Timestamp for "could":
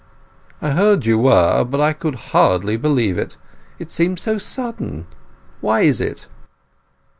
1.99-2.15